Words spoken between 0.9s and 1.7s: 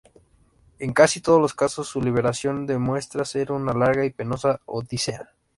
casi todos los